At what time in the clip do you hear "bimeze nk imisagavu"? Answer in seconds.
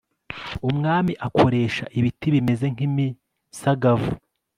2.35-4.11